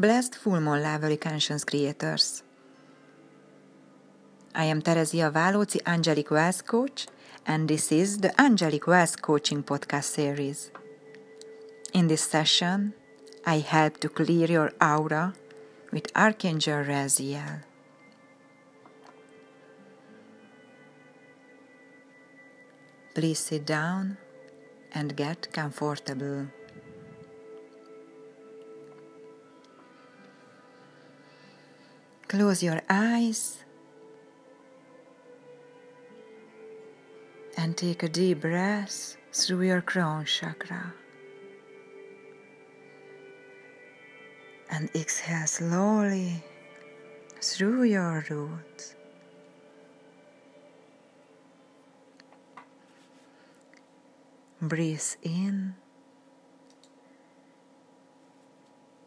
[0.00, 2.44] Blessed Full Moon Level Conscience Creators.
[4.54, 7.08] I am Teresia Válóci, Angelic Wealth Coach,
[7.44, 10.70] and this is the Angelic Wealth Coaching Podcast Series.
[11.94, 12.94] In this session,
[13.44, 15.34] I help to clear your aura
[15.90, 17.64] with Archangel Raziel.
[23.16, 24.16] Please sit down
[24.92, 26.46] and get comfortable.
[32.28, 33.64] Close your eyes
[37.56, 40.92] and take a deep breath through your crown chakra.
[44.70, 46.44] And exhale slowly
[47.40, 48.94] through your roots.
[54.60, 55.76] Breathe in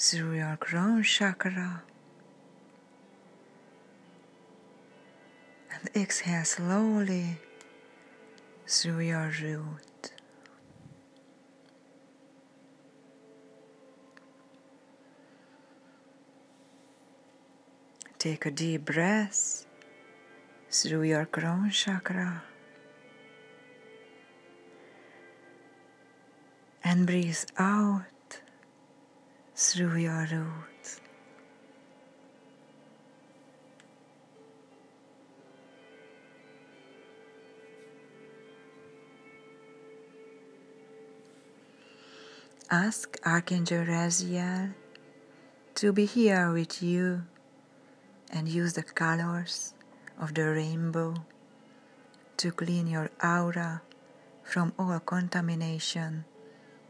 [0.00, 1.84] through your crown chakra.
[5.94, 7.38] Exhale slowly
[8.66, 10.12] through your root.
[18.18, 19.66] Take a deep breath
[20.70, 22.42] through your crown chakra
[26.82, 28.40] and breathe out
[29.54, 30.73] through your root.
[42.74, 44.74] Ask Archangel Raziel
[45.76, 47.22] to be here with you
[48.32, 49.74] and use the colors
[50.18, 51.14] of the rainbow
[52.36, 53.80] to clean your aura
[54.42, 56.24] from all contamination,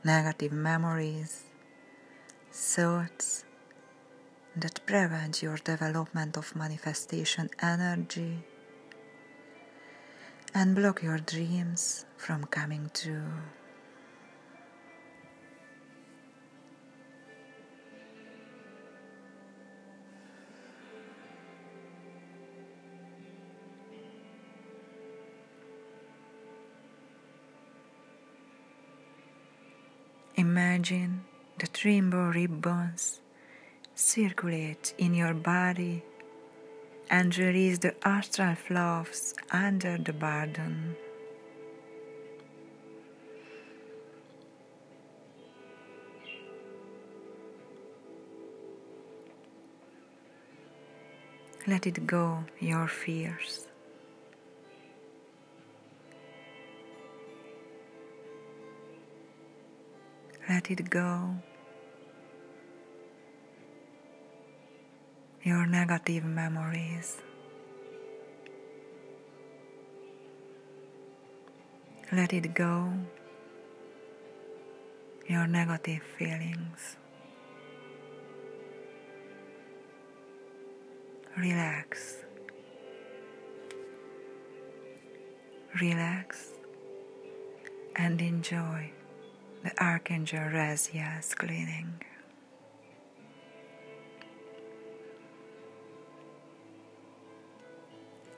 [0.03, 1.43] negative memories,
[2.51, 3.45] thoughts
[4.57, 8.43] that prevent your development of manifestation energy
[10.55, 13.37] and block your dreams from coming true.
[30.45, 31.25] Imagine
[31.59, 33.23] that rainbow ribbons
[33.95, 36.05] circulate in your body
[37.09, 40.97] and release the astral flows under the burden.
[51.67, 53.67] Let it go, your fears.
[60.47, 61.37] Let it go.
[65.43, 67.17] Your negative memories.
[72.13, 72.93] Let it go.
[75.27, 76.97] Your negative feelings.
[81.39, 82.17] Relax.
[85.81, 86.51] Relax
[87.97, 88.93] and enjoy
[89.65, 91.97] the Archangel Raziel's cleaning.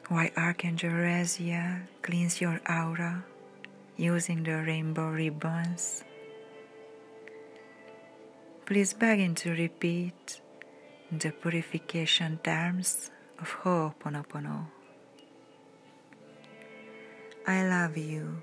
[0.07, 3.25] Why Archangel Raziel cleans your aura
[3.97, 6.05] using the rainbow ribbons.
[8.65, 10.41] Please begin to repeat
[11.11, 13.11] the purification terms
[13.41, 14.67] of Ho'oponopono.
[17.49, 18.43] I love you.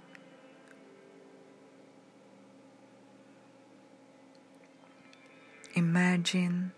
[6.11, 6.73] Imagine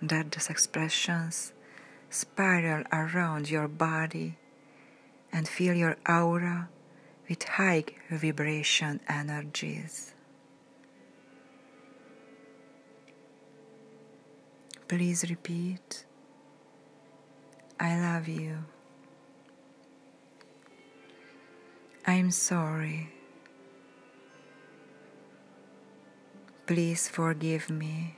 [0.00, 1.52] that these expressions
[2.08, 4.38] spiral around your body
[5.32, 6.68] and fill your aura
[7.28, 10.14] with high vibration energies.
[14.86, 16.04] Please repeat
[17.80, 18.58] I love you.
[22.06, 23.10] I'm sorry.
[26.68, 28.17] Please forgive me.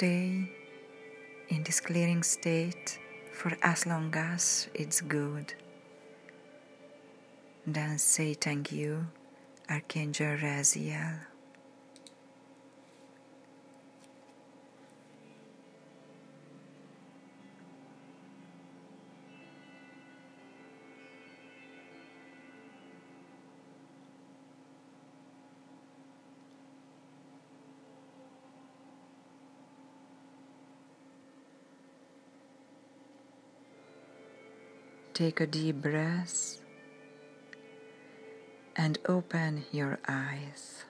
[0.00, 0.48] Stay
[1.50, 2.98] in this clearing state
[3.34, 5.52] for as long as it's good.
[7.66, 9.08] Then say thank you,
[9.68, 11.29] Archangel Raziel.
[35.20, 36.56] Take a deep breath
[38.74, 40.84] and open your eyes.